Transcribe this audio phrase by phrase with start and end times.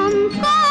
[0.00, 0.61] हमको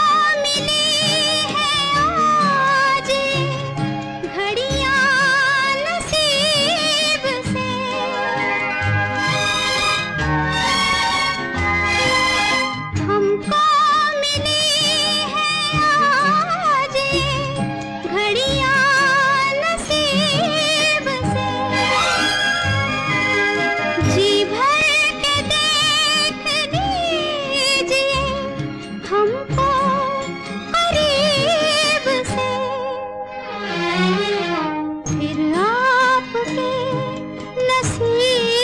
[36.57, 36.69] के
[37.69, 38.60] नसीब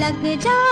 [0.00, 0.65] लग जा